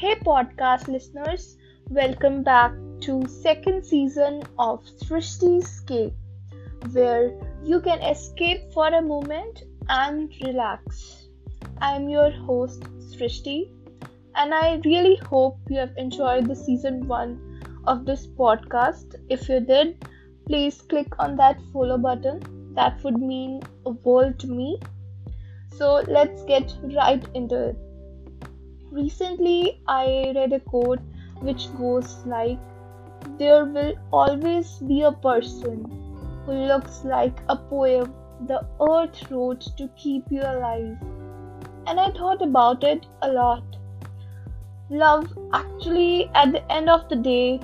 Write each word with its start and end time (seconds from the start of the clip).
Hey 0.00 0.14
podcast 0.14 0.86
listeners, 0.86 1.56
welcome 1.90 2.44
back 2.44 2.72
to 3.00 3.26
second 3.26 3.84
season 3.84 4.44
of 4.56 4.84
Srishti 4.84 5.60
Escape, 5.60 6.12
where 6.92 7.32
you 7.64 7.80
can 7.80 8.00
escape 8.02 8.60
for 8.72 8.86
a 8.86 9.02
moment 9.02 9.64
and 9.88 10.32
relax. 10.44 11.26
I'm 11.80 12.08
your 12.08 12.30
host 12.30 12.82
Srishti, 13.08 13.72
and 14.36 14.54
I 14.54 14.80
really 14.84 15.16
hope 15.16 15.58
you 15.68 15.78
have 15.78 15.96
enjoyed 15.96 16.46
the 16.46 16.54
season 16.54 17.08
1 17.08 17.82
of 17.88 18.06
this 18.06 18.24
podcast. 18.28 19.16
If 19.28 19.48
you 19.48 19.58
did, 19.58 20.06
please 20.46 20.80
click 20.80 21.08
on 21.18 21.34
that 21.38 21.60
follow 21.72 21.98
button. 21.98 22.40
That 22.76 23.02
would 23.02 23.20
mean 23.20 23.62
a 23.84 23.90
world 23.90 24.38
to 24.38 24.46
me. 24.46 24.78
So 25.76 26.04
let's 26.06 26.44
get 26.44 26.72
right 26.94 27.24
into 27.34 27.70
it. 27.70 27.87
Recently, 28.90 29.80
I 29.86 30.32
read 30.34 30.52
a 30.52 30.60
quote 30.60 31.00
which 31.40 31.68
goes 31.76 32.24
like, 32.24 32.58
There 33.38 33.64
will 33.64 33.94
always 34.12 34.78
be 34.78 35.02
a 35.02 35.12
person 35.12 35.84
who 36.46 36.52
looks 36.52 37.04
like 37.04 37.38
a 37.48 37.56
poem 37.56 38.14
the 38.46 38.64
earth 38.80 39.30
wrote 39.30 39.60
to 39.76 39.88
keep 39.96 40.30
you 40.30 40.40
alive. 40.40 40.96
And 41.86 41.98
I 42.00 42.10
thought 42.10 42.40
about 42.40 42.84
it 42.84 43.06
a 43.22 43.32
lot. 43.32 43.62
Love, 44.90 45.36
actually, 45.52 46.30
at 46.34 46.52
the 46.52 46.72
end 46.72 46.88
of 46.88 47.08
the 47.08 47.16
day, 47.16 47.60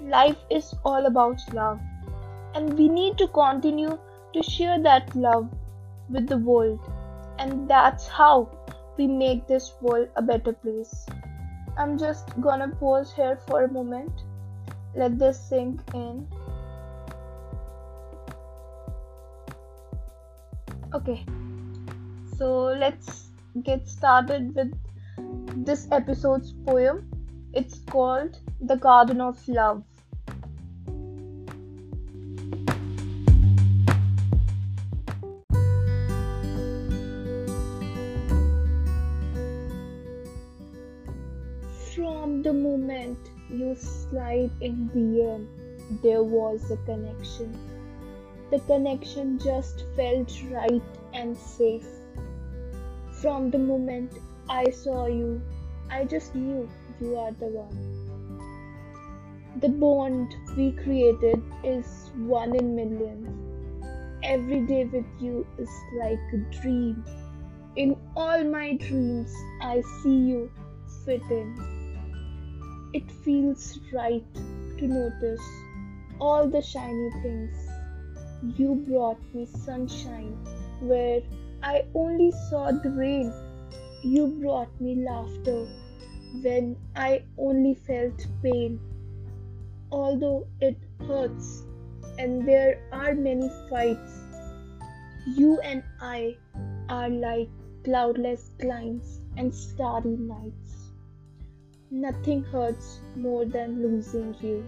life 0.00 0.38
is 0.50 0.74
all 0.84 1.06
about 1.06 1.40
love. 1.52 1.80
And 2.54 2.76
we 2.78 2.88
need 2.88 3.18
to 3.18 3.28
continue 3.28 3.98
to 4.32 4.42
share 4.42 4.80
that 4.82 5.14
love 5.14 5.48
with 6.08 6.28
the 6.28 6.38
world. 6.38 6.80
And 7.38 7.68
that's 7.68 8.08
how 8.08 8.48
we 8.96 9.06
make 9.06 9.46
this 9.46 9.74
world 9.80 10.08
a 10.16 10.22
better 10.22 10.52
place. 10.52 11.06
I'm 11.76 11.98
just 11.98 12.28
gonna 12.40 12.68
pause 12.68 13.12
here 13.12 13.38
for 13.48 13.64
a 13.64 13.72
moment. 13.72 14.12
Let 14.94 15.18
this 15.18 15.40
sink 15.48 15.80
in. 15.92 16.28
Okay, 20.94 21.24
so 22.38 22.66
let's 22.84 23.30
get 23.62 23.88
started 23.88 24.54
with 24.54 24.72
this 25.66 25.88
episode's 25.90 26.52
poem. 26.64 27.10
It's 27.52 27.78
called 27.78 28.38
The 28.60 28.76
Garden 28.76 29.20
of 29.20 29.48
Love. 29.48 29.82
From 42.04 42.42
the 42.42 42.52
moment 42.52 43.18
you 43.48 43.74
slide 43.74 44.50
in 44.60 44.90
DM, 44.94 45.46
there 46.02 46.22
was 46.22 46.70
a 46.70 46.76
connection. 46.84 47.56
The 48.50 48.58
connection 48.58 49.38
just 49.38 49.84
felt 49.96 50.30
right 50.50 50.82
and 51.14 51.34
safe. 51.34 51.86
From 53.22 53.50
the 53.50 53.58
moment 53.58 54.18
I 54.50 54.68
saw 54.68 55.06
you, 55.06 55.40
I 55.90 56.04
just 56.04 56.34
knew 56.34 56.68
you 57.00 57.16
are 57.16 57.32
the 57.32 57.46
one. 57.46 57.78
The 59.62 59.70
bond 59.70 60.36
we 60.58 60.72
created 60.72 61.42
is 61.62 62.10
one 62.16 62.54
in 62.54 62.76
millions. 62.76 63.32
Every 64.22 64.60
day 64.60 64.84
with 64.84 65.06
you 65.20 65.46
is 65.56 65.70
like 65.98 66.20
a 66.34 66.60
dream. 66.60 67.02
In 67.76 67.96
all 68.14 68.44
my 68.44 68.74
dreams, 68.74 69.32
I 69.62 69.82
see 70.02 70.18
you 70.32 70.50
fit 71.06 71.22
in. 71.30 71.83
It 72.94 73.10
feels 73.10 73.80
right 73.92 74.24
to 74.78 74.86
notice 74.86 75.44
all 76.20 76.46
the 76.48 76.62
shiny 76.62 77.10
things. 77.22 77.56
You 78.56 78.76
brought 78.88 79.18
me 79.34 79.46
sunshine 79.46 80.36
where 80.78 81.20
I 81.60 81.86
only 81.92 82.30
saw 82.48 82.70
the 82.70 82.90
rain. 82.90 83.32
You 84.04 84.28
brought 84.40 84.80
me 84.80 84.94
laughter 85.04 85.66
when 86.40 86.76
I 86.94 87.24
only 87.36 87.74
felt 87.74 88.28
pain. 88.44 88.78
Although 89.90 90.46
it 90.60 90.78
hurts 91.08 91.64
and 92.16 92.46
there 92.46 92.78
are 92.92 93.16
many 93.16 93.50
fights, 93.68 94.20
you 95.26 95.58
and 95.62 95.82
I 96.00 96.36
are 96.88 97.08
like 97.08 97.48
cloudless 97.82 98.52
climes 98.60 99.18
and 99.36 99.52
starry 99.52 100.16
nights. 100.16 100.83
Nothing 101.96 102.42
hurts 102.42 102.98
more 103.14 103.44
than 103.44 103.80
losing 103.80 104.34
you. 104.40 104.66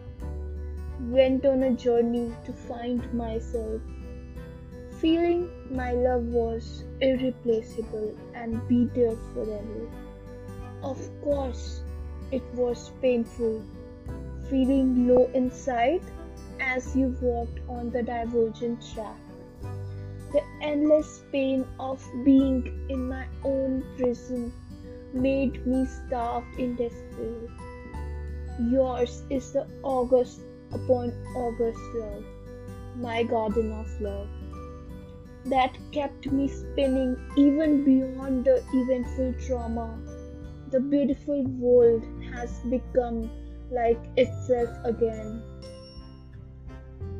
Went 1.11 1.45
on 1.45 1.65
a 1.65 1.73
journey 1.73 2.33
to 2.45 2.53
find 2.53 3.13
myself, 3.13 3.81
feeling 5.01 5.51
my 5.69 5.91
love 5.91 6.23
was 6.27 6.85
irreplaceable 7.01 8.15
and 8.33 8.61
be 8.69 8.85
there 8.95 9.17
forever. 9.35 9.91
Of 10.85 11.01
course, 11.21 11.83
it 12.31 12.45
was 12.55 12.93
painful, 13.03 13.61
feeling 14.49 15.09
low 15.09 15.29
inside 15.35 16.03
as 16.61 16.95
you 16.95 17.09
walked 17.21 17.59
on 17.69 17.91
the 17.91 18.05
divergent 18.05 18.81
track. 18.95 19.19
The 20.31 20.45
endless 20.63 21.25
pain 21.33 21.67
of 21.81 22.09
being 22.25 22.87
in 22.89 23.09
my 23.09 23.27
own 23.43 23.85
prison 23.97 24.53
made 25.13 25.67
me 25.67 25.87
starved 25.87 26.59
in 26.59 26.77
despair. 26.77 27.49
Yours 28.71 29.23
is 29.31 29.53
the 29.53 29.67
August 29.83 30.41
upon 30.73 31.13
August 31.37 31.81
love, 31.95 32.25
my 32.97 33.23
garden 33.23 33.73
of 33.73 34.01
love, 34.01 34.29
that 35.45 35.77
kept 35.93 36.27
me 36.33 36.49
spinning 36.49 37.17
even 37.37 37.85
beyond 37.85 38.45
the 38.45 38.63
eventful 38.73 39.35
trauma. 39.47 39.99
The 40.71 40.81
beautiful 40.81 41.43
world 41.45 42.05
has 42.33 42.59
become 42.71 43.31
like 43.71 44.01
itself 44.17 44.71
again. 44.85 45.43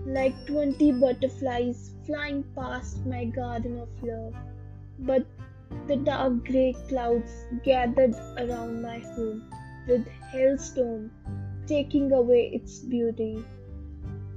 Like 0.07 0.35
twenty 0.47 0.93
butterflies 0.93 1.93
flying 2.07 2.45
past 2.57 3.05
my 3.07 3.25
garden 3.25 3.79
of 3.79 3.89
love, 4.03 4.35
but 5.01 5.27
the 5.87 5.97
dark 5.97 6.45
grey 6.45 6.75
clouds 6.89 7.47
gathered 7.65 8.15
around 8.39 8.83
my 8.83 8.99
home 8.99 9.51
with 9.87 10.07
hailstorm 10.33 11.11
taking 11.67 12.13
away 12.13 12.51
its 12.53 12.81
beauty. 12.81 13.45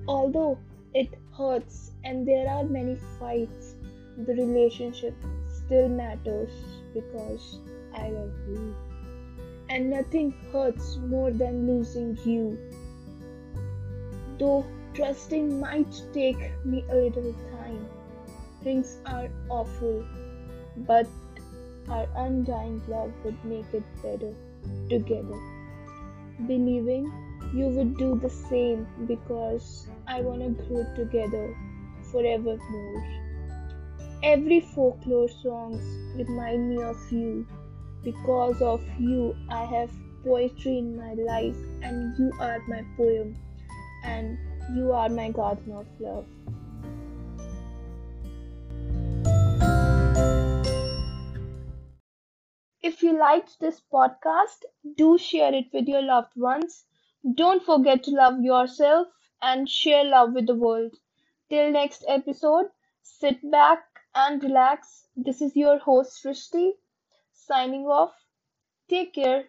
Although 0.07 0.57
it 0.93 1.15
hurts 1.37 1.91
and 2.03 2.27
there 2.27 2.47
are 2.47 2.63
many 2.63 2.97
fights, 3.19 3.75
the 4.17 4.33
relationship 4.33 5.15
still 5.47 5.87
matters 5.87 6.51
because 6.93 7.59
I 7.95 8.09
love 8.09 8.33
you. 8.47 8.75
And 9.69 9.89
nothing 9.89 10.33
hurts 10.51 10.97
more 10.97 11.31
than 11.31 11.67
losing 11.67 12.17
you. 12.25 12.57
Though 14.39 14.65
trusting 14.93 15.59
might 15.59 16.01
take 16.13 16.51
me 16.65 16.83
a 16.89 16.95
little 16.95 17.33
time, 17.51 17.87
things 18.63 18.97
are 19.05 19.29
awful 19.49 20.03
but 20.87 21.07
our 21.89 22.07
undying 22.15 22.81
love 22.87 23.11
would 23.23 23.43
make 23.43 23.73
it 23.73 23.83
better 24.01 24.33
together. 24.89 25.39
Believing 26.47 27.11
you 27.53 27.67
would 27.67 27.97
do 27.97 28.15
the 28.19 28.29
same 28.29 28.87
because 29.07 29.87
I 30.07 30.21
want 30.21 30.41
to 30.41 30.63
grow 30.65 30.85
together 30.95 31.55
forevermore. 32.11 33.03
Every 34.21 34.59
folklore 34.59 35.29
songs 35.29 35.81
remind 36.15 36.69
me 36.69 36.83
of 36.83 36.97
you. 37.11 37.47
Because 38.03 38.61
of 38.61 38.81
you, 38.99 39.35
I 39.49 39.65
have 39.65 39.91
poetry 40.23 40.77
in 40.77 40.95
my 40.95 41.13
life, 41.13 41.55
and 41.81 42.17
you 42.17 42.31
are 42.39 42.59
my 42.67 42.83
poem, 42.95 43.35
and 44.03 44.37
you 44.75 44.91
are 44.91 45.09
my 45.09 45.31
garden 45.31 45.73
of 45.73 45.85
love. 45.99 46.25
If 52.99 53.03
you 53.03 53.17
liked 53.17 53.61
this 53.61 53.79
podcast, 53.93 54.65
do 54.97 55.17
share 55.17 55.53
it 55.53 55.67
with 55.71 55.87
your 55.87 56.01
loved 56.01 56.35
ones. 56.35 56.85
Don't 57.33 57.63
forget 57.63 58.03
to 58.03 58.11
love 58.11 58.41
yourself 58.41 59.07
and 59.41 59.69
share 59.69 60.03
love 60.03 60.33
with 60.33 60.47
the 60.47 60.55
world. 60.55 60.97
Till 61.49 61.71
next 61.71 62.03
episode, 62.09 62.65
sit 63.01 63.49
back 63.49 63.85
and 64.13 64.43
relax. 64.43 65.07
This 65.15 65.41
is 65.41 65.55
your 65.55 65.77
host 65.79 66.21
Srishti 66.21 66.73
signing 67.31 67.85
off. 67.85 68.13
Take 68.89 69.13
care. 69.13 69.45